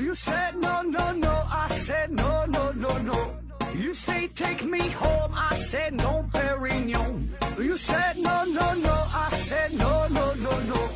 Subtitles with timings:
[0.00, 1.30] You said no, no, no.
[1.30, 3.36] I said no, no, no, no.
[3.74, 5.30] You say take me home.
[5.34, 7.28] I said no, Perignon.
[7.58, 8.94] You said no, no, no.
[9.12, 10.88] I said no, no, no, no.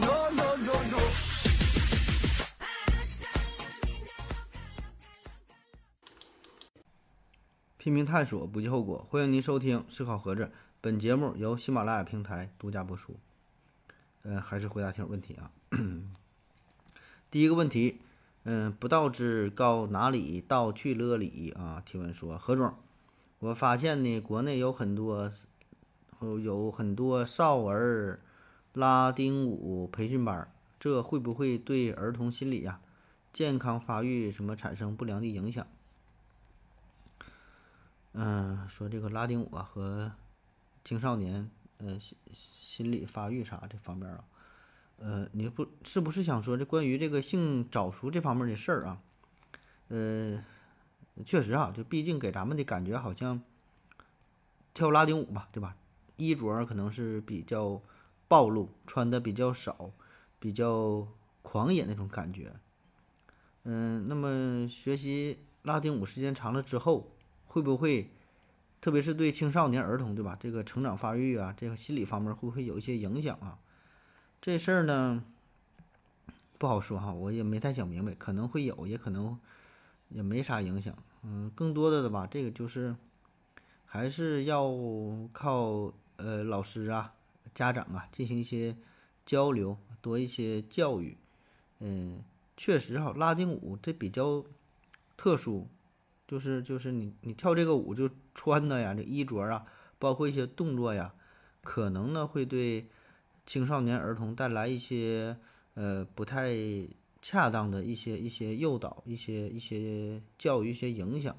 [0.00, 0.98] No, no, no, no.
[7.76, 9.06] 拼命探索，不计后果。
[9.10, 10.44] 欢迎您收听《思考盒子》，
[10.80, 13.20] 本节目由喜马拉雅平台独家播出。
[14.22, 15.50] 嗯、还是回答听友问题啊。
[17.30, 18.00] 第一个问题，
[18.44, 21.80] 嗯、不道之高哪里道去了里啊？
[21.84, 22.74] 提问说，何总，
[23.38, 25.30] 我发现呢，国内有很多
[26.20, 28.20] 有很多少儿
[28.72, 32.80] 拉丁舞培训班，这会不会对儿童心理呀、
[33.32, 35.66] 健康发育什么产生不良的影响？
[38.14, 40.12] 嗯，说这个拉丁舞啊和
[40.84, 44.24] 青少年呃心心理发育啥这方面啊，
[45.04, 49.00] 呃，你不是不是想说这关于这个性早熟这方面的事儿啊？
[49.88, 50.44] 呃，
[51.26, 53.42] 确实啊，就毕竟给咱们的感觉好像
[54.72, 55.76] 跳拉丁舞吧，对吧？
[56.16, 57.82] 衣着可能是比较
[58.28, 59.90] 暴露，穿的比较少，
[60.38, 61.08] 比较
[61.42, 62.52] 狂野那种感觉。
[63.64, 67.10] 嗯，那么学习拉丁舞时间长了之后，
[67.46, 68.08] 会不会，
[68.80, 70.36] 特别是对青少年儿童，对吧？
[70.38, 73.58] 这个成长发育啊，这个心理方面会不会有一些影响啊？
[74.44, 75.22] 这事儿呢，
[76.58, 79.38] 不好说哈，我也没太想明白，可能会有，也可能
[80.08, 80.92] 也没啥影响。
[81.22, 82.96] 嗯，更多的的吧，这个就是
[83.86, 84.68] 还是要
[85.32, 87.14] 靠呃老师啊、
[87.54, 88.76] 家长啊进行一些
[89.24, 91.16] 交流，多一些教育。
[91.78, 92.24] 嗯，
[92.56, 94.44] 确实哈，拉丁舞这比较
[95.16, 95.68] 特殊，
[96.26, 99.64] 就是就是你你跳这个舞就穿的呀，这衣着啊，
[100.00, 101.14] 包括一些动作呀，
[101.62, 102.88] 可能呢会对
[103.44, 105.36] 青少年儿童带来一些
[105.74, 106.54] 呃不太
[107.20, 111.36] 恰当的一些一些诱导、一些一些教育、一些影响。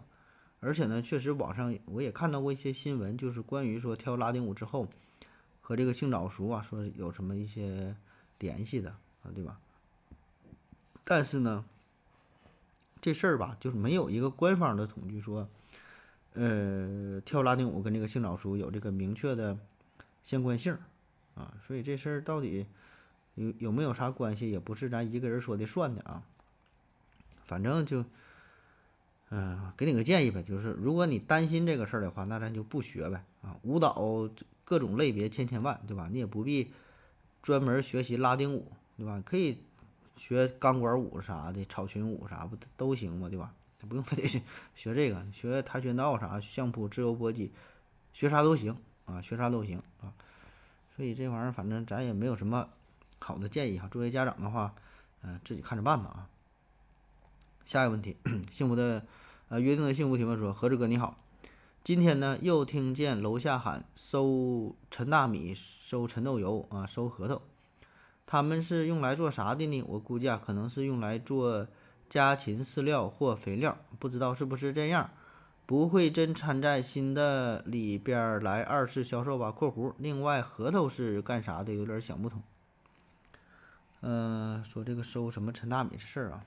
[0.59, 4.87] 而且呢，确实网上我也看到过一些新闻，就是关于说跳拉丁舞之后
[5.59, 7.95] 和这个性早熟啊，说有什么一些
[8.39, 8.89] 联系的
[9.23, 9.59] 啊，对吧？
[11.03, 11.65] 但是呢，
[13.01, 15.49] 这事儿吧，就是没有一个官方的统计说，
[16.31, 19.59] 呃，跳拉丁舞跟这个性早熟有这个明确的
[20.23, 20.77] 相关性
[21.35, 22.65] 啊，所以这事儿到底
[23.35, 26.23] 有有没有啥关系，也不是咱一个人说的算的啊。
[27.45, 28.05] 反正就，
[29.29, 33.57] 嗯、给你个建议呗，就是如果你担心这个事儿的话，那咱就不学呗啊。
[33.63, 34.29] 舞蹈
[34.63, 36.07] 各种类别千千万，对吧？
[36.09, 36.71] 你也不必
[37.41, 39.21] 专门学习拉丁舞，对吧？
[39.25, 39.57] 可以
[40.15, 43.53] 学钢管舞啥的，草裙舞啥不都行嘛，对吧？
[43.89, 44.41] 不用非得
[44.73, 47.51] 学这个，学跆拳道啥、相扑、自由搏击，
[48.13, 49.82] 学啥都行啊，学啥都行。
[50.95, 52.69] 所以这玩意儿反正咱也没有什么
[53.19, 53.87] 好的建议哈。
[53.89, 54.75] 作为家长的话，
[55.23, 56.29] 嗯、自己看着办吧啊。
[57.65, 58.17] 下一个问题，
[58.51, 59.05] 幸福的
[59.47, 61.17] 呃约定的幸福提问说：何志哥你好，
[61.83, 67.41] 今天呢又听见楼下喊收陈大米、收陈豆油啊、收核桃。
[68.25, 69.81] 他们是用来做啥的呢？
[69.87, 71.67] 我估计啊，可能是用来做
[72.09, 75.09] 家禽饲料或肥料，不知道是不是这样。
[75.65, 81.73] 不会真掺在新的里边来二次销售吧？（括弧）另外，核桃是干啥的？
[81.73, 82.41] 有点想不通。
[84.01, 86.43] 嗯、说这个收什么陈大米的事儿啊，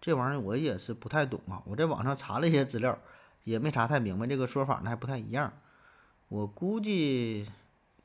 [0.00, 1.62] 这玩意儿我也是不太懂啊。
[1.66, 2.98] 我在网上查了一些资料，
[3.44, 5.52] 也没查太明白，这个说法呢还不太一样。
[6.28, 7.48] 我估计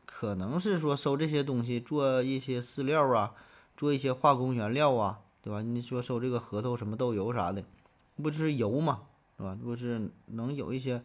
[0.06, 3.33] 可能是说收这些东西做一些饲料啊，
[3.75, 5.63] 做一些化工原料啊，对吧？
[5.63, 7.66] 你说收这个核桃什么豆油啥的，
[8.22, 9.01] 不就是油嘛，
[9.38, 9.57] 对吧？
[9.59, 11.03] 如果是能有一些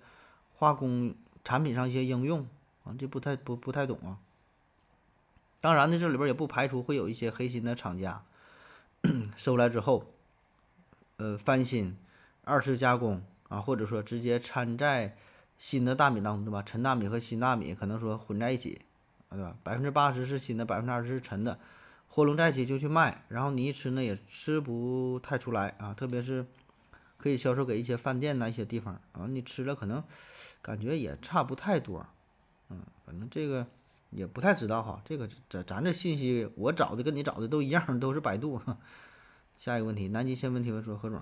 [0.54, 2.46] 化工产品上一些应用
[2.84, 4.18] 啊，这不太不不太懂啊。
[5.60, 8.22] 当然呢，这里边也不排除会有一些黑心的厂家
[9.36, 10.04] 收来之后，
[11.16, 11.96] 呃，翻新、
[12.44, 15.16] 二次加工啊，或者说直接掺在
[15.58, 16.62] 新的大米当中，对吧？
[16.62, 18.80] 陈大米和新大米可能说混在一起，
[19.28, 19.56] 啊对吧？
[19.64, 21.58] 百分之八十是新的，百分之二十是陈的，
[22.06, 26.46] 和拢在一起就去卖，然后你一吃呢也吃不太出来啊，特别是
[27.18, 30.02] 可以销售给一些饭店呐、一些地方啊，你吃了可能
[30.62, 32.06] 感觉也差不太多，
[32.70, 33.66] 嗯，反正这个
[34.10, 38.62] 也不太知道哈，这个咱咱这信息我找的跟你找的都一样，都是百度。
[39.58, 41.20] 下一个问题，南极先问提问说何总。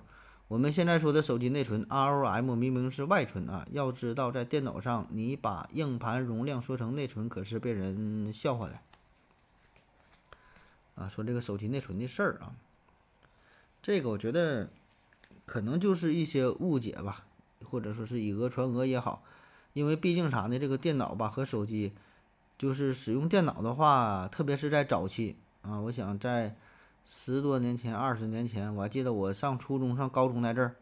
[0.49, 8.79] 我们现在说的手机内存 ROM 明明是外存啊，要知道在电脑上你把硬盘容量说成内存，可是被人笑话的。
[10.95, 12.55] 啊，说这个手机内存的事儿啊，
[13.83, 14.71] 这个我觉得
[15.47, 17.25] 可能就是一些误解吧，
[17.65, 19.23] 或者说是以讹传讹也好，
[19.73, 21.95] 因为毕竟啥呢，这个电脑吧和手机，
[22.59, 26.57] 就是使用电脑的话，特别是在早期啊，我想在
[27.05, 30.75] 十多年前、二十年前，我还记得我上初中、上高中那阵儿，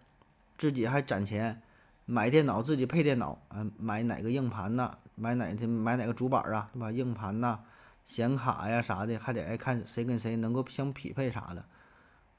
[0.57, 1.61] 自己还攒钱
[2.07, 6.91] 买电脑，自己配电脑，嗯，买哪个硬盘呐，买哪的买哪个主板啊，对吧？
[6.91, 7.61] 硬盘呐、
[8.05, 11.65] 显卡呀啥的，还得爱看谁跟谁能够相匹配啥的。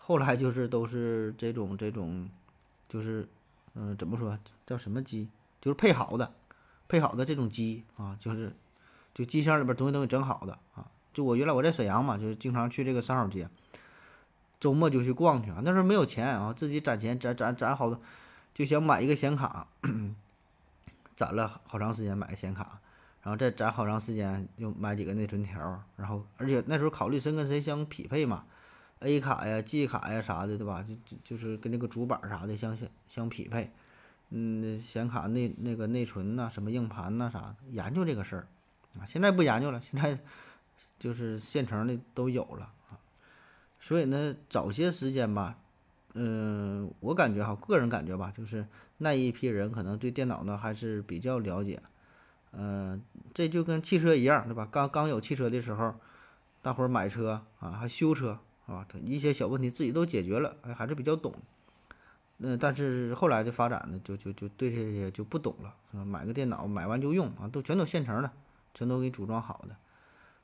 [0.08, 2.30] 后来就是都是这种这种，
[2.88, 3.28] 就是
[3.74, 5.28] 嗯、怎么说叫什么机？
[5.60, 6.32] 就是配好的，
[6.88, 8.54] 配好的这种机啊，就是
[9.16, 10.86] 就机箱里边东西都给整好的啊。
[11.12, 13.50] 就我原来我在沈阳嘛，就是经常去这个三好街，
[14.60, 15.60] 周末就去逛去啊。
[15.66, 18.00] 那时候没有钱啊，自己攒钱攒攒攒好多，
[18.54, 19.68] 就想买一个显卡，
[21.18, 22.80] 攒了好长时间买个显卡，
[23.24, 28.46] 然后再攒好长时间又买几个内存条，然后而且那时候考虑谁跟谁相匹配嘛
[29.00, 30.84] ，A 卡呀、G 卡呀啥的，对吧？
[30.84, 33.72] 就就就是跟那个主板啥的相相相匹配。
[34.30, 38.48] 嗯，显卡内那个内存呐、什么硬盘呐、啥的，研究这个事儿
[39.00, 39.06] 啊。
[39.06, 40.20] 现在不研究了，现在
[40.98, 42.98] 就是现成的都有了啊。
[43.80, 45.60] 所以呢，早些时间吧，
[46.16, 48.68] 嗯、我感觉哈，个人感觉吧，就是
[48.98, 51.82] 那一批人可能对电脑呢还是比较了解。
[52.52, 53.04] 嗯、
[53.34, 54.68] 这就跟汽车一样，对吧？
[54.72, 55.94] 刚刚有汽车的时候，
[56.62, 61.34] 大伙儿买车啊，还修车啊，他一些小问题自己都解决了，哎还是比较懂。
[62.40, 68.32] 嗯，但是后来的发展呢，就就就对这些就不懂了，买个电脑买完就用啊，都全都现成的，
[68.74, 69.76] 全都给组装好的。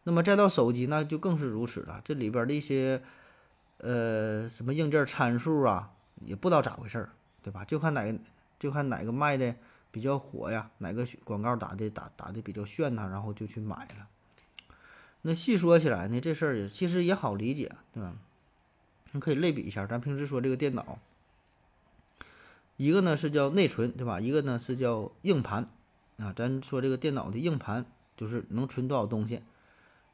[0.03, 2.00] 那么再到手机，那就更是如此了。
[2.03, 3.03] 这里边的一些
[3.79, 5.91] 呃什么硬件参数啊，
[6.25, 7.09] 也不知道咋回事儿，
[7.44, 7.65] 对吧？
[7.65, 8.18] 就看哪个
[8.57, 9.53] 就看哪个卖的
[9.91, 14.07] 比较火呀，哪个广告打的打打的比较炫呐，然后就去买了。
[15.23, 18.15] 那细说起来呢，这事儿也其实也好理解，对吧？
[19.12, 21.00] 你可以类比一下，咱平时说这个电脑。
[22.77, 24.19] 一个呢是叫内存，对吧？
[24.19, 25.68] 一个呢是叫硬盘，
[26.18, 27.85] 啊，咱说这个电脑的硬盘
[28.18, 29.41] 就是能存多少东西。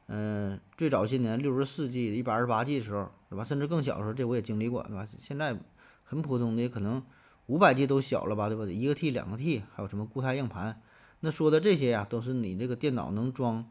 [0.08, 3.44] 嗯、最早些年六十四 G、一百二十八 G 的时候，对吧？
[3.44, 5.06] 甚至更小的时候，这我也经历过，对吧？
[5.18, 5.56] 现在
[6.04, 7.02] 很普通的，可能
[7.46, 8.64] 五百 G 都小了吧，对吧？
[8.66, 10.82] 一个 T、两个 T，还有什么固态硬盘。
[11.20, 13.68] 那说的这些呀，都是你这个电脑能装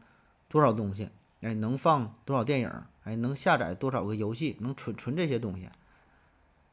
[0.48, 1.08] 多少东西，
[1.40, 2.72] 哎，能放多少电影，
[3.04, 5.68] 哎，能下载多少个游戏，能存存这些东西。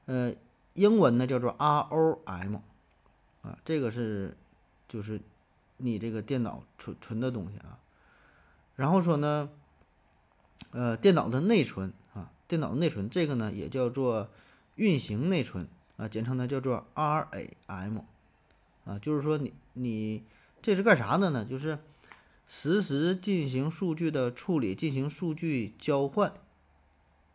[0.06, 0.34] 呃，
[0.74, 2.60] 英文呢叫做 ROM，
[3.42, 4.36] 啊，这个是
[4.88, 5.22] 就是
[5.78, 7.80] 你这个电脑存存的东西啊。
[8.76, 9.50] 然后说呢，
[10.72, 14.30] 呃，电脑的内存啊，电脑内存这个呢也叫做
[14.76, 15.68] 运行内存
[15.98, 18.02] 啊，简称呢叫做 RAM，
[18.86, 20.24] 啊，就是说你你
[20.62, 21.46] 这是干啥的呢？
[21.46, 21.78] 就是
[22.48, 26.34] 实时进行数据的处理，进行数据交换。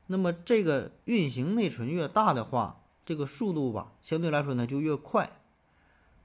[0.07, 5.37] 那么这个运行内存越大的话，这个速度吧，相对来说呢就越快。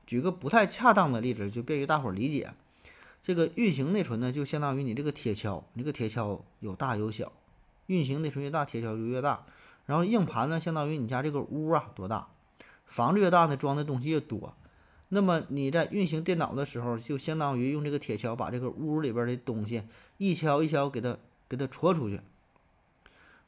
[0.06, 2.54] 举个不太恰当的例子，就便于大伙儿理解。
[3.22, 7.32] 这个运行内存呢，就相当于你这个铁锹，你这个铁锹有大有小，
[7.88, 9.46] 运行内存越大，铁锹就越大。
[9.88, 12.28] 然后硬盘呢，相当于你家这个屋啊多大，
[12.86, 14.56] 房子越大呢，装的东西越多。
[15.10, 19.84] 那么你在运行电脑的时候，就相当于用这个铁锹把这个屋里边的东西
[20.18, 21.18] 一锹一锹给它
[21.48, 22.20] 给它戳出去。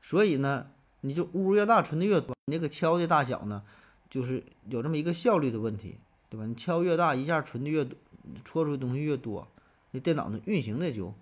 [0.01, 0.67] 所以呢，
[1.01, 3.63] 你就屋越大，存的越多，你这个锹的大小呢，
[4.09, 5.97] 就是有这么一个效率的问题，
[6.29, 6.45] 对吧？
[6.45, 7.97] 你锹越大，一下存的越多，
[8.45, 9.47] 戳出的东西越多，
[9.91, 11.13] 那电脑呢运行的就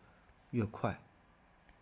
[0.52, 1.00] 越快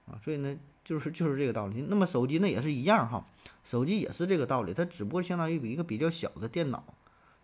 [0.05, 0.21] 啊。
[0.23, 1.83] 所以呢，就是就是这个道理。
[1.89, 3.25] 那么手机呢也是一样哈，
[3.65, 6.83] 手机也是这个道理，它只不过相当于比一个比较小的电脑，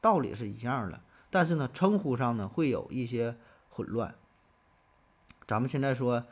[0.01, 3.37] 道理是一样的，但是呢称呼上呢会有一些
[3.69, 4.15] 混乱。
[5.47, 6.25] 咱们现在说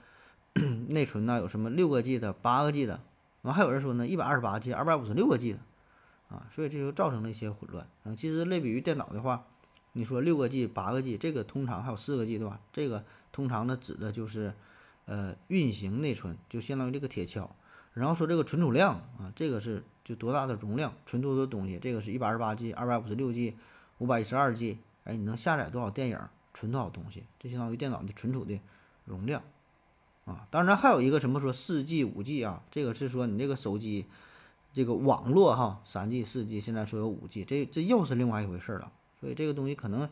[0.90, 3.02] 内存呢有什么六个 G 的、八个 G 的，
[3.42, 5.60] 完还有人说呢一百二十八 G、二百五十六个 G 的，
[6.30, 7.88] 啊，所以这就造成了一些混乱。
[8.04, 9.46] 啊，其实类比于电脑的话，
[9.94, 12.60] 你说六个 G、八个 G，这个通常还有四个 G 对吧？
[12.72, 14.54] 这个通常呢指的就是
[15.06, 17.48] 呃运行内存，就相当于这个铁锹。
[17.94, 23.58] 然后说这个存储量啊，这个是就多大的容量，存多多东西，这个是一百二十八 G、二百五十六 G、
[23.98, 26.18] 五百一十二 G，哎，你能下载多少电影，
[26.54, 28.58] 存多少东西，这相当于电脑的存储的
[29.04, 29.44] 容量
[30.24, 30.48] 啊。
[30.50, 34.06] 当然还有一个什么说四 G、五 G 啊，这个是说你这个手机
[34.72, 38.90] 这个网络哈，三 G、四 G，现在说有五 G，这这又是另外一回事了。
[39.20, 40.10] 所以这个东西可能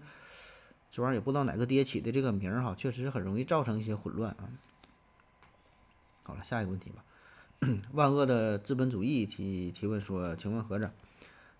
[0.92, 4.50] 这玩意儿也不知道哪个爹起的这个名儿哈，确实很容易造成一些混乱啊。
[6.24, 7.02] 好了，下一个问题吧。
[7.94, 10.92] 万恶的资本主义提提问说：“请问合着，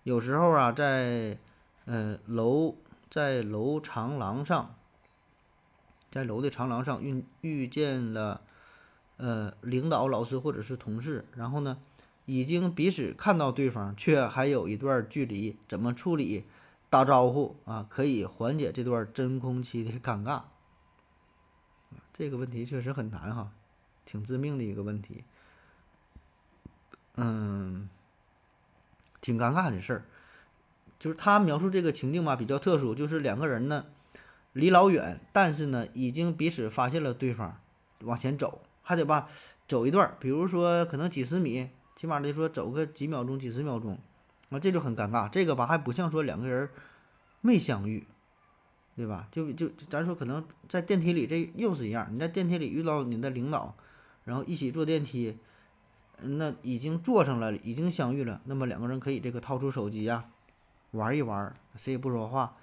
[0.02, 1.38] 有时候啊，在
[1.84, 2.76] 呃楼
[3.10, 4.74] 在楼长廊上，
[6.10, 8.42] 在楼的长廊上遇遇见了
[9.16, 11.78] 呃领导、老师或者是同事，然后呢，
[12.24, 16.44] 已经彼此看到对方，却还有一段距离，怎么处理
[16.90, 20.42] 打招呼啊，可以缓解这段真空期的尴尬？
[22.12, 23.52] 这个问题确实很难哈，
[24.04, 25.24] 挺致命的一个问题。
[27.16, 27.88] 嗯，
[29.20, 30.04] 挺尴尬的事儿。
[30.98, 33.84] 就是他描述这个情境吧，比较特殊，就是两个人呢
[34.54, 37.60] 离老远，但是呢已经彼此发现了对方，
[38.00, 39.28] 往前走，还得吧
[39.68, 43.98] 走一段儿，比如说可能几十米，起码得说走个几秒钟、几十秒钟，
[44.48, 45.28] 那这就很尴尬。
[45.28, 46.70] 这个吧还不像说两个人
[47.42, 48.06] 没相遇，
[48.96, 49.28] 对吧？
[49.30, 53.76] 就就咱说可能在电梯里，这又是一样，你在电梯里遇到你的领导，
[54.24, 55.36] 然后一起坐电梯，
[56.22, 60.24] 那已经坐上了，已经相遇了，那么两个人可以这个掏出手机呀。
[60.92, 62.56] 玩一玩，谁也不说话，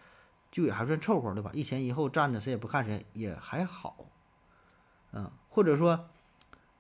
[0.50, 1.52] 就也还算凑合，对吧？
[1.54, 4.08] 一前一后站着，谁也不看谁，也还好。
[5.12, 6.10] 嗯，或者说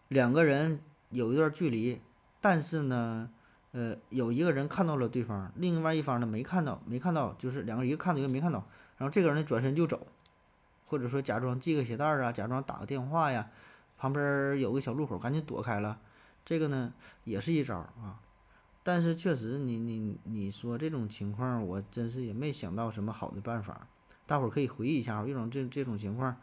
[0.07, 2.01] 两个人有一段距离，
[2.41, 3.29] 但是呢，
[3.73, 8.65] 呃，有一个人看到了对方，另外一方呢没看到，没看到，就是两个人一个看到一个没看到，
[8.97, 10.07] 然后这个人呢转身就走，
[10.87, 13.51] 或者说假装系个鞋带啊，假装打个电话呀，
[13.97, 15.99] 旁边有个小路口，赶紧躲开了，
[16.45, 18.19] 这个呢也是一招啊。
[18.85, 23.87] 但是确实，你你你说这种情况，我真是也没想到什么好的办法。
[24.25, 26.35] 大伙儿可以回忆一下，遇种这这种情况，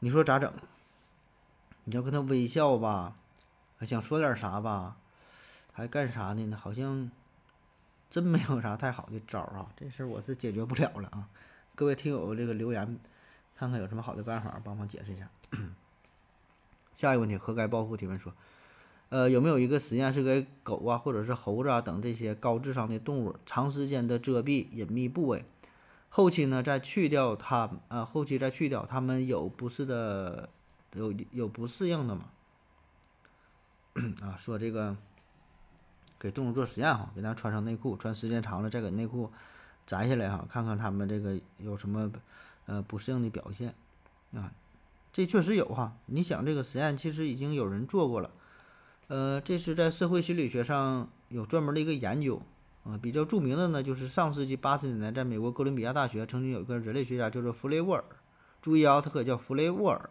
[0.00, 0.52] 你说咋整？
[1.84, 3.16] 你要跟他微笑吧，
[3.82, 4.96] 想说点啥吧，
[5.72, 6.56] 还干啥呢？
[6.56, 7.10] 好像
[8.10, 9.72] 真没有啥太好的招儿啊。
[9.76, 11.28] 这事儿我是解决不了了啊。
[11.76, 12.98] 各位听友，这个留言
[13.56, 15.28] 看看有什么好的办法，帮忙解释一下。
[17.00, 18.34] 下一个问题，何该报复提问说。
[19.08, 25.44] 呃，有没有一个实验是给狗啊，或者是猴子啊等这些高智商的动物长时间的遮蔽隐秘部位，
[26.10, 30.48] 后期呢再去掉它，啊，后期再去掉，它们有不适的，
[30.92, 32.26] 有有不适应的吗？
[34.20, 34.96] 啊，说这个
[36.16, 39.32] 给动物做实验哈，给它穿上内裤，穿时间长了再给内裤
[39.86, 42.12] 摘下来哈，看看它们这个有什么
[42.66, 43.74] 呃不适应的表现
[44.34, 44.52] 啊，
[45.12, 45.96] 这确实有哈。
[46.06, 48.30] 你想这个实验其实已经有人做过了。
[49.08, 52.40] 呃，这是在社会心理学上有专门的一个研究，
[52.84, 58.04] 啊，比较著名的呢，就是上世纪八十年代，在美国哥伦比亚大学曾经有一个人类学家叫做弗雷沃尔，
[58.62, 60.10] 注意啊，他可叫弗雷沃尔，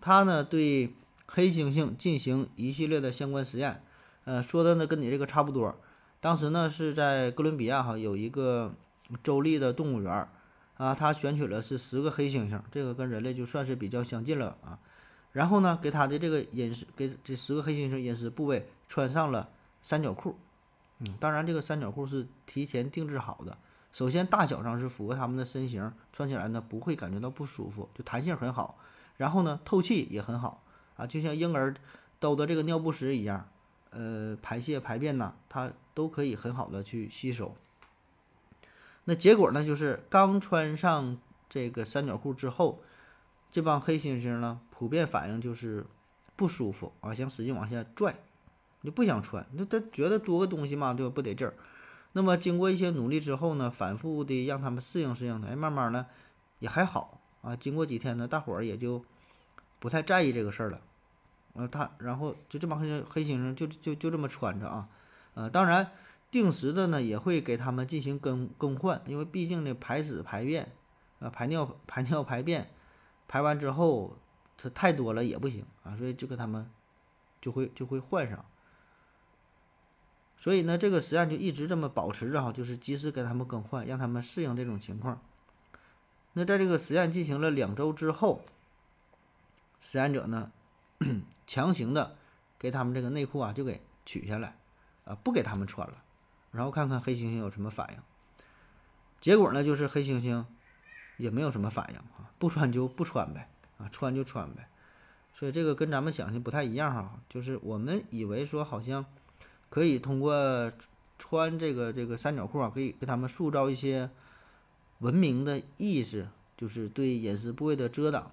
[0.00, 0.92] 他呢对
[1.26, 3.80] 黑猩猩进行一系列的相关实验，
[4.24, 5.80] 呃，说的呢跟你这个差不多，
[6.18, 8.74] 当时呢是在哥伦比亚哈有一个
[9.22, 10.28] 州立的动物园，
[10.80, 14.78] 啊，他选取了是十个黑猩猩，这个跟人类就算是比较相近了啊。
[15.32, 19.50] 然后呢，给他的这个隐私，给这十个黑猩猩隐私部位穿上了
[19.82, 20.38] 三角裤。
[21.00, 23.58] 嗯，当然这个三角裤是提前定制好的。
[23.92, 28.78] 首先大小上是符合他们的身形，穿起来呢不会感觉到不舒服，就弹性很好。
[29.18, 30.62] 然后呢，透气也很好
[30.96, 31.74] 啊，就像婴儿
[32.18, 33.46] 兜的这个尿不湿一样，
[33.90, 37.54] 呃，排泄排便呐，它都可以很好的去吸收。
[39.10, 42.80] 那结果呢，就是刚穿上这个三角裤之后。
[43.50, 45.84] 这帮黑猩猩呢，普遍反应就是
[46.36, 48.14] 不舒服啊，想使劲往下拽，
[48.84, 49.44] 就不想穿。
[49.54, 51.12] 那他觉得多个东西嘛，对吧？
[51.12, 51.54] 不得劲儿。
[52.12, 56.06] 那么经过一些努力之后呢，反复的让他们适应适应，哎，慢慢呢
[56.60, 57.56] 也还好啊。
[57.56, 59.04] 经过几天呢，大伙儿也就
[59.80, 60.80] 不太在意这个事儿了。
[61.54, 64.88] 呃，他然后就这帮黑黑猩猩就就就这么穿着啊。
[65.34, 65.90] 呃，当然
[66.30, 70.72] 定时的呢也会给他们进行更更换，因为毕竟呢排屎排便
[71.18, 72.70] 啊排尿排尿排便。
[73.32, 74.18] 排完之后，
[74.56, 76.68] 它太多了也不行啊，所以就给他们
[77.40, 78.44] 就会就会换上。
[80.36, 85.22] 所以呢，这个实验就一直这么保持着哈，就是及时给他们更换，让他们适应这种情况。
[86.32, 88.42] 那在这个实验进行了两周之后，
[89.80, 90.50] 实验者呢
[91.46, 92.16] 强行的
[92.58, 94.56] 给他们这个内裤啊就给取下来
[95.04, 96.02] 啊，不给他们穿了，
[96.50, 97.98] 然后看看黑猩猩有什么反应。
[99.20, 100.44] 结果呢，就是黑猩猩。
[101.16, 104.70] 也没有什么反应啊，不穿就不穿呗，啊，穿就穿呗，
[105.34, 109.04] 所以这个跟咱们想的不太一样哈，就是我们以为说好像
[109.68, 110.72] 可以通过
[111.18, 114.08] 穿这个这个三角裤啊，可以给他们塑造一些
[115.00, 116.26] 文明的意识，
[116.56, 118.30] 就是对隐私部位的遮挡，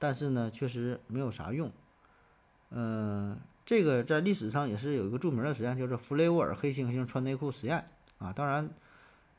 [0.00, 1.70] 但是呢，确实没有啥用。
[2.70, 3.38] 嗯，
[3.68, 7.84] 这个在历史上也是有一个著名的实验，叫做弗雷沃尔黑猩猩穿内裤实验
[8.16, 8.70] 啊，当然，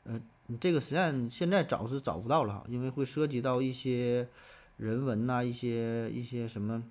[0.04, 0.20] 呃。
[0.46, 4.28] 你这个实验现在找是找不到了哈，因为会涉及到一些
[4.78, 6.82] 人文呐，一些一些什么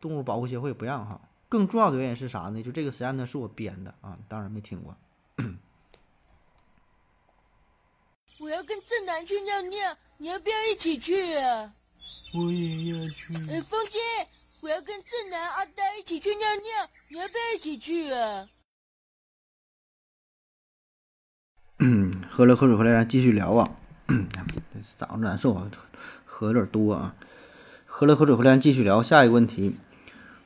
[0.00, 1.20] 动物保护协会不让哈。
[1.48, 2.60] 更重要的原因是啥呢？
[2.60, 4.96] 就这个实验呢是我编的啊，当然没听过。
[8.40, 11.72] 我要跟正南去尿尿，你要不要一起去啊？
[12.34, 13.32] 我也要去。
[13.48, 14.00] 哎，风姐，
[14.62, 18.48] 我要跟正南、阿呆一起去尿尿，你要不要一起去啊？
[21.80, 23.76] 嗯 喝了口水回来，咱继续聊啊。
[24.06, 25.68] 嗓子难受啊，
[26.24, 27.16] 喝有点多啊。
[27.86, 29.80] 喝了口水回来，继续聊下一个问题。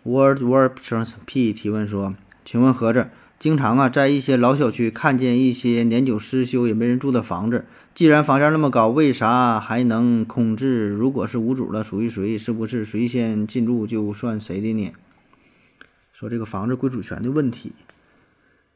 [0.05, 0.79] Word Word
[1.27, 10.89] P 提问说：“请问盒子，经常啊在一些老小区看见一些年久失修也没人住的房子，既然房价那么高，为啥还能空置？
[10.89, 12.39] 如果是无主了，属于谁？
[12.39, 14.93] 是不是谁先进驻就算谁的呢？”
[16.13, 17.75] 说这个房子归属权的问题，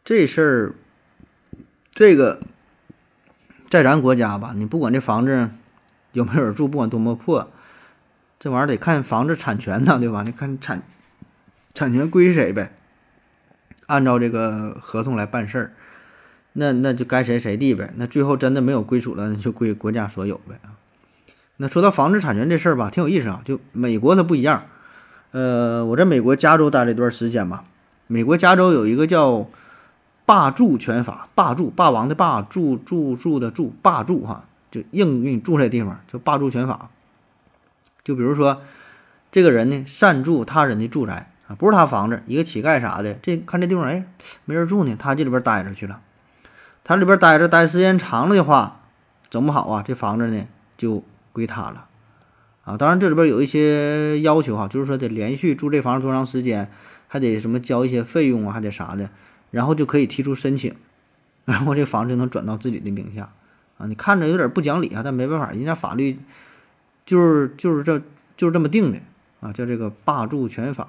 [0.05, 0.75] 这事儿，
[1.91, 2.43] 这个
[3.71, 5.49] 在咱国家吧，你不管这房子
[6.13, 7.51] 有没有人住，不管多么破，
[8.39, 10.23] 这玩意儿得看房子产权呢，对吧？
[10.23, 10.83] 你看产
[11.73, 12.75] 产权归谁呗，
[13.91, 15.73] 按照这个合同来办事儿，
[16.53, 17.93] 那那就该谁谁地呗。
[17.97, 20.61] 那最后真的没有归属了，那就归国家所有呗。
[21.57, 23.43] 那说到房子产权这事儿吧，挺有意思啊。
[23.45, 24.63] 就美国它不一样。
[25.33, 27.65] 呃，我在美国加州待了一段时间吧。
[28.07, 29.49] 美国加州有一个叫
[30.25, 36.91] 霸住权法，霸住霸王的霸，住住住的住，霸住哈，就硬给你住这地方，叫霸住权法。
[38.03, 38.63] 就比如说，
[39.31, 44.07] 这个人呢擅住他人的住宅不是他房子，一个乞丐啥的，这看这地方哎
[44.45, 46.01] 没人住呢，他这里边待着去了。
[46.85, 48.83] 他里边待着待时间长了的话，
[49.29, 51.87] 整不好啊，这房子呢就归他了。
[52.63, 56.71] 啊，当然这里边有一些要求哈，就是说得连续住这房子多长时间，
[57.09, 59.11] 还得什么交一些费用啊，还得啥的，
[59.51, 60.75] 然后就可以提出申请，
[61.45, 63.33] 然后这房子就能转到自己的名下。
[63.79, 66.19] 啊，你看着有点不讲理啊，但没办法，人家法律
[67.05, 68.01] 就是就是这
[68.37, 68.99] 就是这么定的
[69.41, 70.89] 啊，叫这个霸住权法。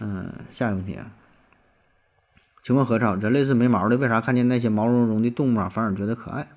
[0.00, 1.12] 嗯，下一个问题啊，
[2.62, 6.48] 请问何超，人类是没毛的，为啥看见那些毛茸茸的动物啊，反而觉得可爱？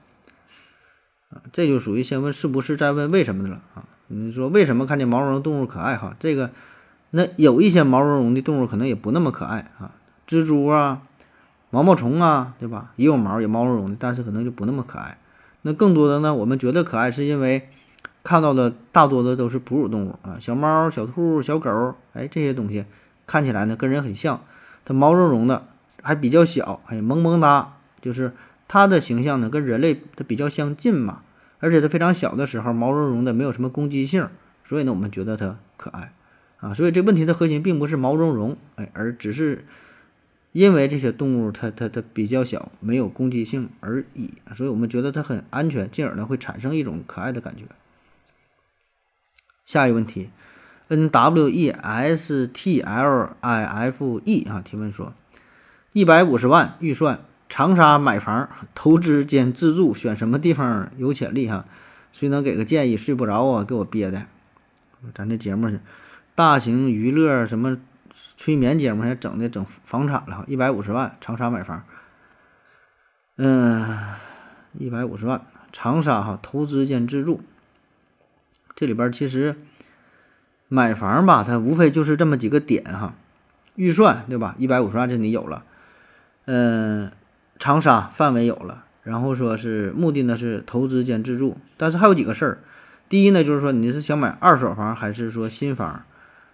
[1.30, 3.86] 啊这就属于先问是不是，再问为什么的了啊？
[4.08, 6.16] 你说为什么看见毛茸茸动物可爱哈？
[6.20, 6.52] 这个，
[7.10, 9.96] 那有一些毛茸茸的动物可能也不那么可爱啊，
[10.28, 11.02] 蜘蛛啊、
[11.70, 12.94] 毛毛虫啊，对吧？
[12.96, 15.18] 也有毛，也毛茸茸的，但是可能就不那么可爱。
[15.64, 17.70] 那更多的呢，我们觉得可爱是因为
[18.24, 22.86] 看到的大多的都是哺乳动物啊，小猫、小兔、小狗，哎，这些东西
[23.26, 24.44] 看起来呢跟人很像，
[24.86, 25.68] 它毛茸茸的，
[26.02, 28.34] 还比较小，哎，萌萌哒，就是。
[28.66, 31.22] 它的形象呢，跟人类它比较相近嘛，
[31.60, 34.28] 而且它非常小的时候，毛茸茸的，没有什么攻击性，
[34.64, 36.12] 所以呢，我们觉得它可爱
[36.58, 36.74] 啊。
[36.74, 39.66] 所以这问题的核心并不是毛茸茸，哎，而只是
[40.54, 47.66] 因为这些动物它它它比较小，没有攻击性而已，所以我们觉得它很安全，进而呢会产生一种可爱的感觉。
[49.66, 50.32] 下一个问题
[50.94, 55.14] ，N W E S T L I F E 啊，提问说，
[55.92, 57.20] 一百五十万预算。
[57.50, 61.66] 长沙买房，投资兼自住，选什么地方有潜力哈？
[62.12, 62.98] 谁能给个建议？
[62.98, 64.26] 睡不着啊，给我憋的。
[65.14, 65.80] 咱这节目是
[66.34, 67.78] 大型娱乐什么
[68.38, 70.46] 催眠节目，还整的整房产了哈。
[70.48, 71.84] 一百五十万，长沙买房。
[73.38, 74.00] 嗯，
[74.80, 77.42] 一百五十万，长沙哈，投资兼自住。
[78.74, 79.56] 这里边其实
[80.74, 83.14] 买房吧，它无非就是这么几个点哈。
[83.76, 84.56] 预算对吧？
[84.58, 85.64] 一百五十万，这你有了。
[86.46, 87.12] 嗯。
[87.60, 92.60] 长沙范围有了，然后说是目的呢是投资兼自住，但是还有几个事儿。
[93.08, 96.04] 第一呢就是说你是想买二手房还是说新房，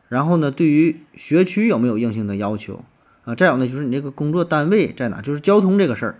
[0.07, 2.83] 然后呢对于学区有没有硬性的要求
[3.23, 3.33] 啊？
[3.33, 6.15] 再有呢就是你这个工作单位在哪，就是交通这个事儿，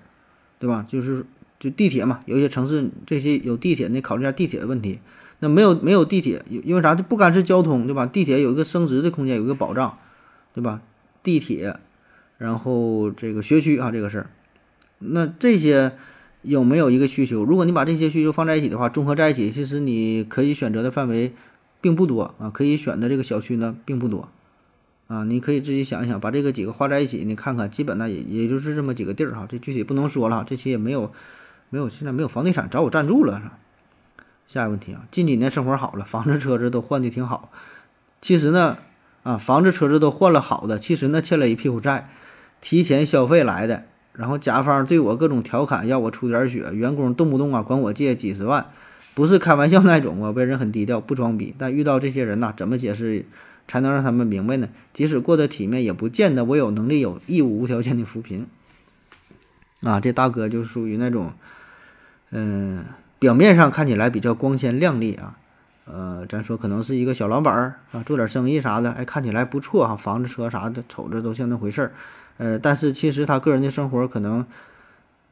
[0.57, 0.83] 对吧？
[0.88, 1.23] 就是
[1.59, 5.01] 就地铁嘛，有些城市这些有地铁，你考虑下地铁的问题。
[5.39, 6.93] 那没有没有地铁，因为啥？
[6.95, 8.06] 就不干是交通，对吧？
[8.06, 9.97] 地铁有一个升值的空间，有一个保障，
[10.54, 10.82] 对吧？
[11.23, 11.78] 地铁，
[12.38, 14.30] 然后这个学区啊这个事儿。
[14.99, 15.93] 那这些
[16.41, 17.43] 有没有一个需求？
[17.43, 21.34] 如果你把这些需求放在一起的话，综合在一起，其实你可以选择的范围
[21.80, 24.28] 并不多啊，可以选的这个小区呢并不多
[25.08, 25.23] 啊。
[25.23, 29.45] 你可以自己想一想，把这个几个画在一起，你看看，基本呢也也就是这么几个地儿哈。
[29.47, 31.13] 这具体不能说了，这期也没有
[31.69, 33.54] 没有，现在没有房地产找我赞助了。
[34.51, 37.51] 下一个问题啊，近几年生活好了，房子车子都换的挺好，
[38.19, 38.79] 其实呢
[39.21, 42.09] 啊，房子车子都换了好的，其实呢欠了一屁股债，
[42.59, 43.85] 提前消费来的。
[44.13, 48.65] 然后甲方对我各种调侃，要我出点血，员工动不动啊管我借几十万，
[49.13, 50.31] 不是开玩笑那种啊。
[50.31, 51.53] 为人很低调，不装逼。
[51.55, 53.27] 但遇到这些人呐，怎么解释
[53.67, 54.67] 才能让他们明白呢？
[54.91, 58.47] 即使过得体面，也不见得我有能力、有义务无条件的扶贫。
[59.83, 61.33] 啊，这大哥就属于那种，
[62.31, 62.83] 嗯，
[63.19, 65.38] 表面上看起来比较光鲜亮丽啊，
[65.86, 71.91] 呃，咱说可能是一个小老板儿啊，做点生意啥的，哎，看起来不错哈，房子车啥的，瞅着都像那回事儿。
[72.38, 74.45] 呃，但是其实他个人的生活可能，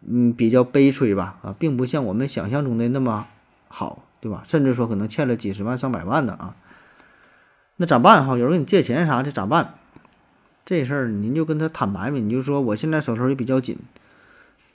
[0.06, 3.26] 嗯，比较悲催吧，啊，并不像我们想象中的那么
[3.69, 4.43] 好，对吧？
[4.45, 6.56] 甚至说可能欠了几十万、上百万的啊，
[7.78, 8.38] 那咋办哈？
[8.38, 9.76] 有人给你借钱啥的咋办？
[10.65, 13.78] 这事儿您就跟他坦白呗，你就说我现在手头也比较紧，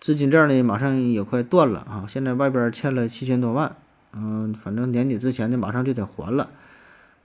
[0.02, 3.76] 资金链呢马上也快断了啊，现在外边欠了七千多万，
[4.12, 6.50] 嗯，反正年底之前呢马上就得还了，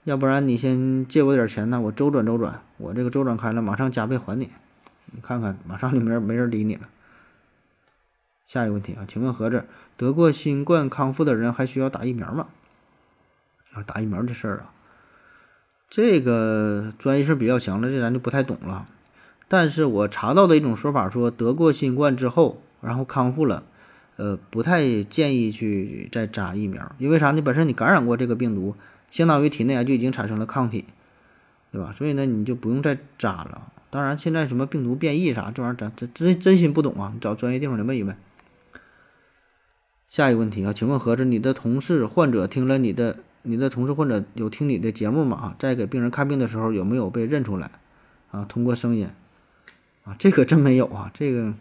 [0.04, 4.50] 要不然你先借我点钱呢，我周转周转，我这个周转开了，马上加倍还你。
[5.06, 6.82] 你看看，马上就没人没人理你了。
[8.46, 9.64] 下一个问题啊，请问盒子，
[9.96, 12.46] 得过新冠康复的人还需要打疫苗吗？
[13.72, 14.70] 啊，打疫苗这事儿啊，
[15.90, 18.86] 这个专业性比较强的，这咱就不太懂了。
[19.48, 23.64] 但是我查到的一种说法说，得过新冠之后，然后康复了，
[24.16, 27.42] 呃，不太建议去再扎疫苗，因为啥呢？
[27.42, 28.74] 本身你感染过这个病毒，
[29.10, 30.84] 相当于体内啊就已经产生了抗体，
[31.72, 31.92] 对吧？
[31.92, 33.72] 所以呢，你就不用再扎了。
[33.90, 38.16] 当然，现在什么病毒变异啥这玩意儿，咱真真真心不懂啊，你找专业地方来问一问。
[40.08, 45.54] 下一个问题啊，请问何子，你的同事患者听了你的，你的同事患者有听你的节目吗？
[45.58, 47.70] 在给病人看病的时候有没有被认出来？
[48.30, 49.08] 啊，通过声音，
[50.04, 51.54] 啊，这可真没有啊，这个，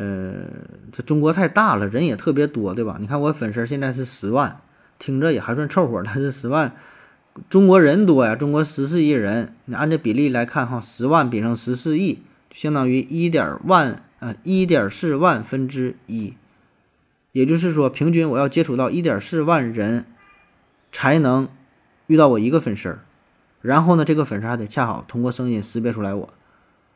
[0.00, 0.46] 呃，
[0.90, 2.96] 这中国太大了，人也特别多，对吧？
[2.98, 4.62] 你看我粉丝现在是十万，
[4.98, 6.74] 听着也还算凑合，但是十万，
[7.50, 16.32] 中国人多呀，中国十四亿人，你按这比例来看哈，十万比上十四亿，相当于一点万，呃，一点四万分之一。
[17.32, 20.06] 也就是说，平均我要接触到一点四万人，
[20.90, 21.46] 才能
[22.06, 23.00] 遇到我一个粉丝儿。
[23.60, 26.32] 然后呢，这个粉丝还得恰好通过声音识别出来我，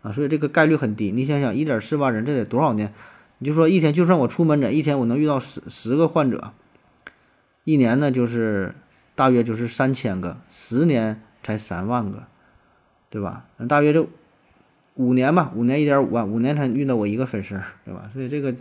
[0.05, 1.11] 啊，所以这个概率很低。
[1.11, 2.95] 你想想，一点四万人，这得多少年？
[3.39, 6.53] 你就说一天，就算我出门诊，一天我能遇到十十个患者，
[7.65, 8.77] 一年呢就是
[9.17, 12.23] 大约就是三千个，十年才三万个，
[13.11, 13.47] 对吧？
[13.57, 14.09] 那大约就
[14.95, 18.09] 五年吧，五年一点五万，五年才遇到我一个粉丝，对吧？
[18.13, 18.55] 所以这个。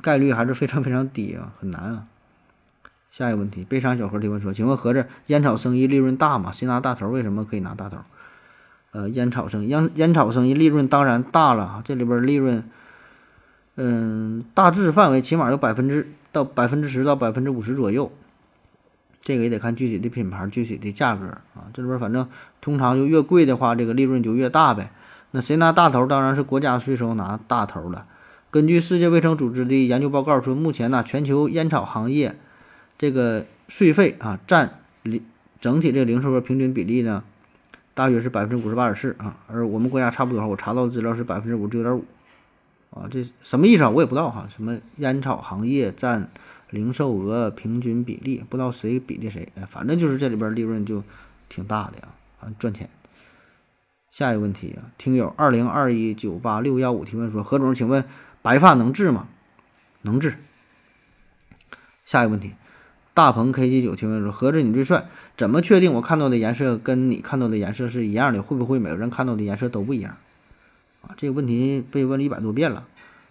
[0.00, 2.06] 概率还是非常非常低啊，很难啊。
[3.10, 6.50] 下一个问题，悲伤小何提问说：“请问盒子，烟草生意利润大吗？
[6.50, 7.10] 谁拿大头？
[7.10, 7.98] 为什么可以拿大头？”
[8.92, 12.62] 呃，烟草生意，烟烟草生意利润当然大了，这里边利润，
[13.76, 18.12] 嗯，大致范围起码有百分之到百分之十到百分之五十左右。
[19.22, 21.70] 这个也得看具体的品牌、具体的价格啊。
[21.72, 22.28] 这里边反正
[22.60, 24.90] 通常就越贵的话，这个利润就越大呗。
[25.30, 26.06] 那谁拿大头？
[26.06, 28.06] 当然是国家税收拿大头了。
[28.50, 32.36] 根据世界卫生组织的研究报告说，目前呢，全球烟草行业
[32.98, 35.24] 这个税费啊，占零
[35.60, 37.22] 整体这个零售额平均比例呢，
[37.94, 39.36] 大约是百分之五十八点四啊。
[39.46, 42.04] 而我们国家差不多，我查到的资料是百分之五十九点五
[42.90, 43.08] 啊。
[43.10, 43.90] 这什么意思啊？
[43.90, 44.46] 我也不知道哈。
[44.48, 46.30] 什么烟草行业占
[46.70, 49.48] 零售额平均比例，不知道谁比的谁。
[49.54, 51.02] 哎，反正就是这里边利润就
[51.48, 52.08] 挺大的呀，
[52.40, 52.88] 啊，赚钱。
[54.10, 58.04] 下一个问题啊，听友二零二一九八六幺五提问说，何总，请问。
[58.44, 59.28] 白发能治吗？
[60.00, 60.34] 能治。
[62.04, 62.56] 下一个问题，
[63.14, 65.06] 大鹏 K G 九提问说：何止你最帅？
[65.36, 68.42] 怎么确定我看到的颜色跟你看到的颜色是一样的？
[68.42, 70.16] 会不会每个人看到的颜色都不一样？
[71.02, 72.86] 啊，这个问题被问了一百多遍了。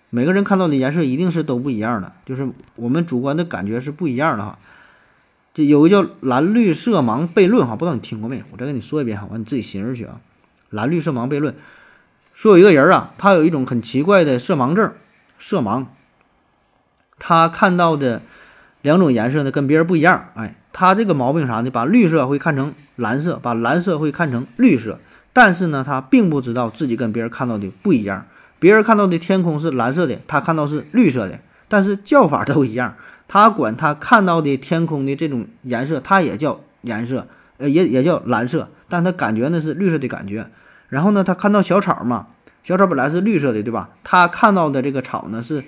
[0.09, 4.59] 每个人看到的颜色一定是都不一样的，就是我们主观的感觉是不一样的哈。
[5.53, 8.43] 这有个叫蓝绿色盲悖论哈，不知道你听过没？
[8.51, 10.21] 我再跟你说一遍哈，完你自己寻思去啊。
[10.69, 11.55] 蓝绿色盲悖论。
[12.33, 14.93] 说有一个人啊，他有一种很奇怪的色盲症，
[15.39, 15.85] 色盲。
[17.19, 18.21] 他看到的
[18.81, 20.29] 两种颜色呢，跟别人不一样。
[20.35, 21.69] 哎，他这个毛病啥呢？
[21.69, 24.99] 把绿色会看成蓝色，把蓝色会看成绿色。
[25.33, 28.25] 但是呢，他并不知道自己跟别人看到的不一样。
[28.59, 32.95] 别人看到的天空是蓝色的，他看到是绿色的，但是叫法都一样。
[33.27, 40.47] 他管他看到的天空的这种颜色，他也叫颜色，呃，也也叫蓝色，但他感觉呢是绿色的感觉。
[40.89, 42.27] 然后呢，他看到小草嘛，
[42.61, 43.91] 小草本来是绿色的，对吧？
[44.03, 45.63] 他看到的这个草呢是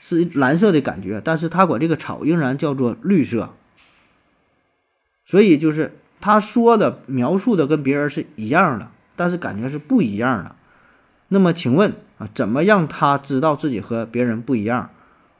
[0.00, 3.54] 是蓝色的感觉，但是他管这个草仍然叫做绿色。
[5.24, 10.56] 所以就是他说的描述的跟别人是一样的，但是感觉是不一样的。
[11.28, 14.90] 那么请问啊，怎么让他知道自己和别人不一样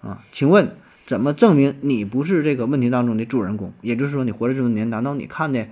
[0.02, 0.22] 啊？
[0.30, 3.72] 请问怎么证明你不是这个问题当中的主人公？
[3.80, 5.66] 也就是说，你活了这么多年，难道你看的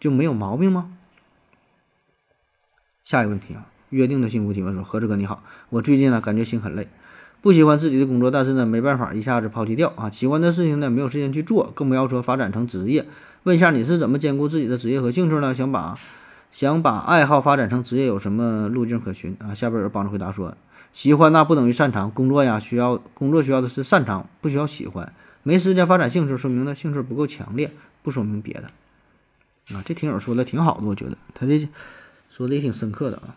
[0.00, 0.90] 就没有毛病吗？
[3.04, 6.88] 下一个问题啊，约定的幸福提问说：何志哥你好，我最近呢感觉心很累，
[7.40, 13.06] 不喜欢自己的工作，但是呢没办法一下子抛弃掉啊，喜欢的事情呢没有时间去做，更不要说发展成职业。
[13.44, 15.54] 问一下你是怎么兼顾自己的职业和兴趣呢？
[15.54, 15.96] 想把
[16.50, 19.54] 想把爱好发展成职业有什么路径可循啊？
[19.54, 20.56] 下边有人帮着回答说：
[20.92, 25.12] 喜欢那不等于擅长，工作呀需要工作需要的是擅长，不需要喜欢。
[25.42, 27.70] 没时间发展兴趣，说明呢兴趣不够强烈，
[28.02, 29.82] 不说明别的啊。
[29.84, 31.68] 这听友说的挺好的，我觉得他这。
[32.28, 33.34] 说的也挺深刻的啊，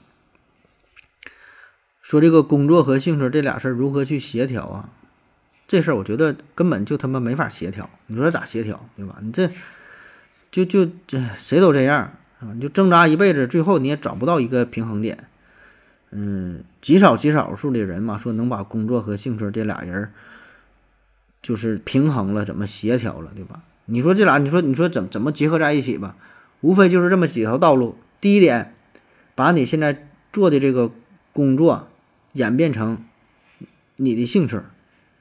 [2.10, 4.90] 说这个工作和兴趣这俩事儿如何去协调啊？
[5.68, 9.20] 这事儿我觉得根本就他妈没法协调，你说咋协调对吧？
[9.22, 9.52] 你这
[10.50, 15.26] 就就这谁都这样啊，你就挣扎一辈子，最后你也找不到一个平衡点。
[16.10, 20.12] 嗯，极少极少数的人嘛，说能把工作和兴趣这俩人
[21.44, 23.62] 就是平衡了，怎么协调了，对吧？
[23.86, 26.16] 你说这俩，你说你说怎怎么结合在一起吧？
[26.62, 28.00] 无非就是这么几条道路。
[28.20, 28.74] 第一点，
[29.36, 30.90] 把你现在做的这个
[31.32, 31.89] 工作
[32.34, 33.04] 演变成
[33.96, 34.60] 你的兴趣，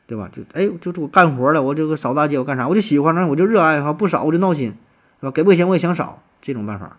[0.07, 0.31] 对吧？
[0.33, 2.68] 就哎，就我干活了，我这个扫大街我干啥？
[2.68, 4.68] 我就喜欢那，我就热爱哈，不扫我就闹心，
[5.21, 5.31] 是吧？
[5.31, 6.99] 给不给钱我也想扫，这种办法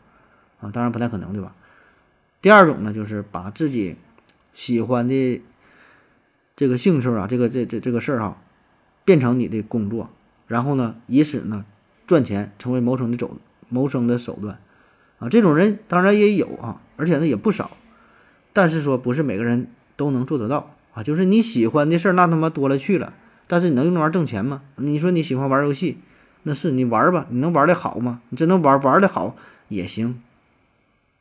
[0.60, 1.56] 啊，当然不太可能，对吧？
[2.42, 3.98] 第二种呢，就是把自己
[4.54, 5.42] 喜欢的
[6.56, 8.42] 这个兴趣啊，这个这这这个事儿哈，
[9.06, 10.10] 变成你的工作。
[10.48, 11.66] 然后呢，以此呢
[12.08, 13.38] 赚钱，成为谋生的走
[13.70, 14.60] 谋生的手段，
[15.20, 17.72] 啊，这种人当然也有啊，而且呢也不少，
[18.52, 21.04] 但是说不是每个人都能做得到啊。
[21.04, 23.14] 就是你喜欢的事儿那他妈多了去了，
[23.48, 24.62] 但是你能用那玩意儿挣钱吗？
[24.78, 25.98] 你说你喜欢玩游戏，
[26.44, 28.22] 那是你玩儿吧，你能玩的好吗？
[28.30, 29.36] 你真能玩玩的好
[29.68, 30.22] 也行，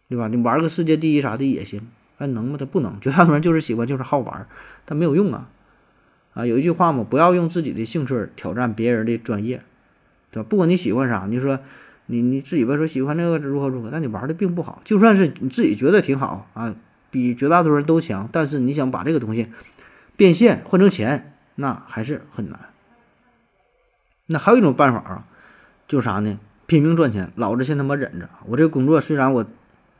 [0.08, 0.28] 对吧？
[0.28, 2.56] 你玩个世界第一啥的也行，还能吗？
[2.56, 4.46] 他不能，绝大多数人就是喜欢，就是好玩，
[4.84, 5.50] 但没有用啊。
[6.34, 9.60] 啊，有一句话嘛，不要用自己的兴趣挑战别人的专业，
[10.30, 10.46] 对吧？
[10.48, 11.58] 不管你喜欢啥，你说
[12.06, 14.80] 你你自己吧，说喜欢这个如何如何，但你玩的并不好。
[14.84, 16.76] 就算是你自己觉得挺好啊，
[17.10, 19.50] 比绝大多数人都强，但是你想把这个东西
[20.16, 22.58] 变现换成钱，那还是很难。
[24.26, 25.24] 那还有一种办法啊，
[25.86, 26.38] 就是啥呢？
[26.66, 28.28] 拼命赚钱，老子先他妈忍着。
[28.44, 29.46] 我这个工作虽然我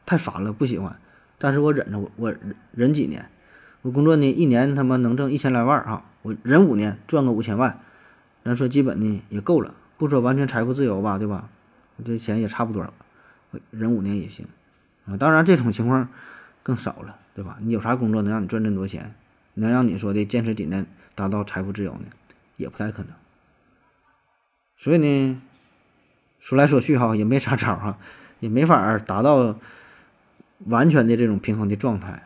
[0.05, 0.99] 太烦了，不喜欢，
[1.38, 2.35] 但是我忍着，我我
[2.73, 3.31] 忍几年。
[3.83, 6.05] 我工作呢，一年他妈能挣一千来万啊！
[6.23, 7.81] 我忍五年赚个五千万，
[8.44, 11.49] 咱说基本呢也够了，不说完全财富自由吧，对吧？
[12.05, 12.92] 这钱也差不多了，
[13.71, 14.47] 忍五年也行
[15.07, 15.16] 啊。
[15.16, 16.09] 当然这种情况
[16.68, 17.57] 更少了，对吧？
[17.62, 19.14] 你有啥工作能让你赚这么多钱，
[19.54, 22.02] 能让你说的坚持几年达到财富自由呢？
[22.59, 23.12] 也不太可能。
[24.76, 25.40] 所以呢，
[26.38, 27.98] 说来说去哈，也没啥招哈，
[28.40, 29.59] 也没法达到
[30.66, 32.22] 完全的这种平衡的状态。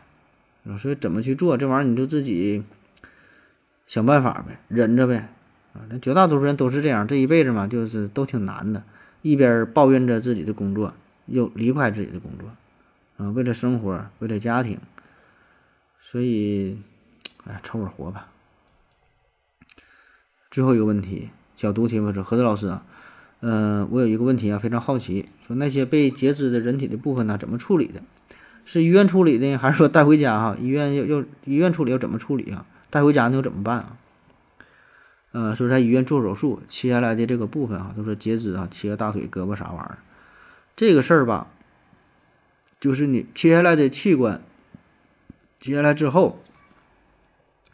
[0.77, 2.63] 所以怎么去做这玩意儿，你就自己
[3.87, 5.29] 想办法呗，忍着呗。
[5.73, 8.83] 啊，那绝大多数人都是这样，这一辈子嘛，就是都挺难的。
[9.21, 10.93] 一边抱怨着自己的工作，
[11.27, 12.49] 又离不开自己的工作，
[13.23, 14.77] 啊，为了生活，为了家庭，
[16.01, 16.77] 所以，
[17.45, 18.27] 哎，凑合活吧。
[20.51, 22.83] 最后一个问题，小读题吧，说何德老师啊，
[23.39, 28.03] 嗯，我有一个问题啊，非常好奇，说那些被截肢的人体的部分呢，怎么处理的？
[28.65, 30.37] 是医院处理的，还是说带回家？
[30.37, 32.65] 哈，医院要要医院处理要怎么处理啊？
[32.89, 33.97] 带回家那又怎么办啊？
[35.31, 39.97] 呃，说在医院做手术切下来的这个部分哈，都说截肢啊，切个大腿、胳膊啥玩意儿？
[40.75, 41.47] 这个事儿吧，
[42.83, 44.41] 就是你切下来的器官，
[45.57, 46.43] 切下来之后，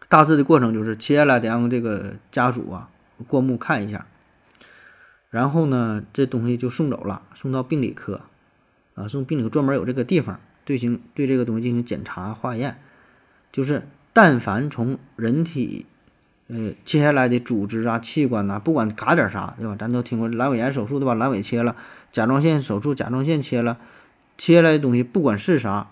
[0.08, 2.92] 大致的过程就是切下来得让这个家属啊
[3.28, 4.06] 过目看一下，
[5.32, 8.22] 然后呢，这东西就送走了，送到病理科
[8.94, 10.40] 啊，送病理科专门有这个地方。
[10.64, 12.80] 对行对这个东西进行检查化验，
[13.52, 15.88] 就是但凡从人体
[16.50, 19.76] 呃切下来的组织啊器官呐，不管嘎点啥，对吧？
[19.76, 21.16] 咱都听过阑尾炎手术对吧？
[21.16, 21.76] 阑尾切了，
[22.12, 23.80] 甲状腺手术甲状腺切了，
[24.40, 25.92] 切下来的东西不管是啥，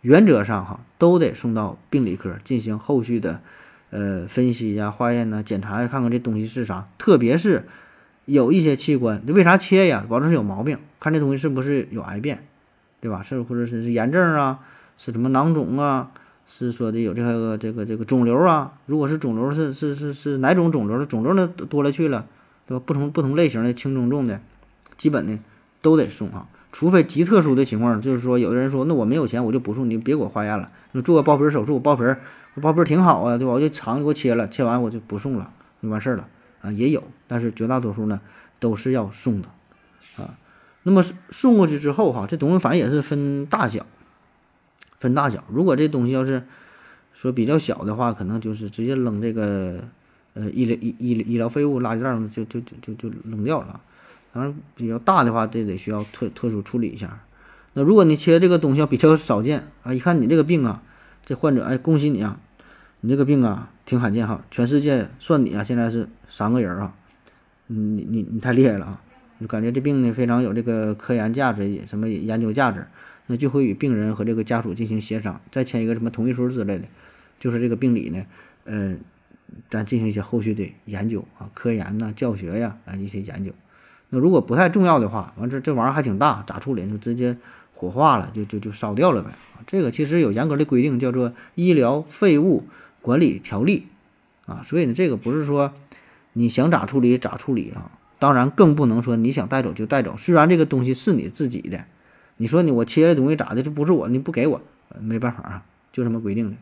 [0.00, 3.40] 原则上哈都得送到病理科进行后续的
[3.90, 6.88] 呃分析呀、化验呐、检查呀，看看这东西是啥。
[6.98, 7.68] 特别是
[8.24, 10.04] 有一些器官，为啥切呀？
[10.08, 12.44] 保证是有毛病，看这东西是不是有癌变。
[13.00, 13.22] 对吧？
[13.22, 14.58] 是或者是是炎症啊，
[14.96, 16.10] 是什么囊肿啊？
[16.48, 18.72] 是说的有这个这个这个肿瘤啊？
[18.86, 21.04] 如果是肿瘤，是是是是哪种肿瘤？
[21.04, 22.26] 肿瘤呢多了去了，
[22.66, 22.82] 对吧？
[22.84, 24.40] 不同不同类型的轻中重的，
[24.96, 25.38] 基本呢
[25.80, 26.48] 都得送啊。
[26.70, 30.70] 除非极特殊的情况，就是说有的人说那我没有钱，我就不送，你别给我化验了。
[30.92, 32.02] 你做个包皮手术，包皮
[32.60, 33.52] 包皮挺好啊，对吧？
[33.52, 35.50] 我就肠给我切了，切完我就不送了，
[35.82, 36.28] 就完事儿了
[36.60, 36.70] 啊。
[36.72, 38.20] 也有，但是绝大多数呢
[38.58, 39.48] 都是要送的
[40.16, 40.36] 啊。
[40.82, 43.86] 那么送过去之后，哈，这东西反正也是分大小，
[44.98, 45.44] 分大小。
[45.50, 46.44] 如果这东西要是
[47.12, 49.84] 说比较小的话，可能就是直接扔这个
[50.34, 53.80] 呃医疗医医医疗废物垃圾袋就就就就就扔掉了。
[54.32, 57.20] 当然比较大的话，这得需要特特殊处理一下。
[57.74, 60.82] 那如果你切这个东西要比较少见啊，一看你这个病啊，
[61.24, 62.40] 这患者哎，恭喜你啊，
[63.00, 66.94] 你这个病啊挺罕见哈，全世界算你啊现在是三个人啊，
[67.66, 69.02] 你你你太厉害了啊！
[69.40, 72.86] 就感觉这病呢非常有这个科研价值，什么研究价值，
[73.26, 76.86] 那就会与病人和这个家属进行协商，再签一个什么同意书之类的，
[77.38, 78.26] 就是这个病理呢，
[78.64, 78.96] 呃，
[79.68, 83.52] 咱进行一些后续的研究啊，科研呐、教学呀啊一些研究。
[84.10, 86.88] 那如果不太重要的话，完这这玩意儿还挺大，咋处理？
[86.88, 87.36] 就直接
[87.74, 89.30] 火化了，就就就烧掉了呗。
[89.66, 92.64] 这个其实有严格的规定，叫做《医疗废物
[93.02, 93.86] 管理条例》
[94.52, 95.72] 啊，所以呢，这个不是说
[96.32, 97.90] 你想咋处理咋处理啊。
[98.18, 100.16] 当然，更不能说你想带走就带走。
[100.16, 101.84] 虽然这个东西是你自己的，
[102.38, 103.62] 你说你我切的东西咋的？
[103.62, 104.60] 这不是我，你不给我，
[105.00, 106.56] 没办法啊，就这么规定的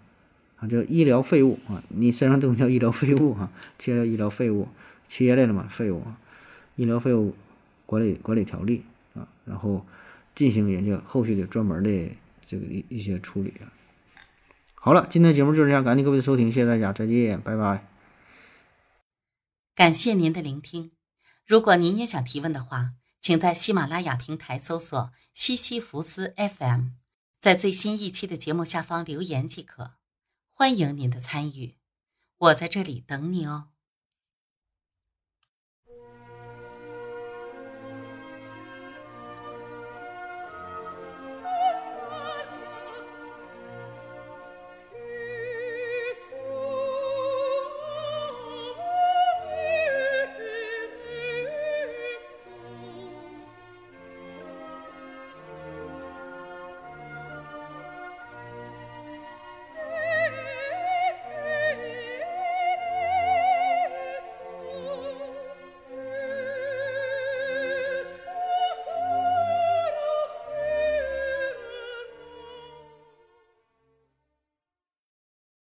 [0.58, 0.68] 啊。
[0.68, 4.68] 叫医疗废物啊，你身上东西叫医疗废物啊，切了医疗废物，
[5.08, 6.18] 切来了嘛，废物啊。
[6.76, 7.32] 医疗费用
[7.84, 8.84] 管理管理条例
[9.14, 9.84] 啊，然后
[10.34, 13.72] 进行人家后续的专门的这个一一些处理啊。
[14.74, 17.86] 好了，今天节目就是这样，感谢各位的收听，谢谢大家，再见，拜拜。
[19.74, 20.92] 感谢您的聆听。
[21.44, 26.90] 如果您也想提问的话，请在喜马拉雅平台搜索“西西弗斯 FM”，
[27.40, 29.94] 在最新一期的节目下方留言即可。
[30.52, 31.74] 欢迎您的参与，
[32.38, 33.70] 我在这里等你哦。